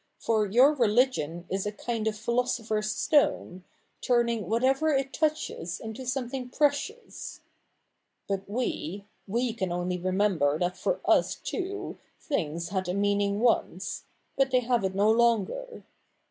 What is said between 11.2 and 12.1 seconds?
too,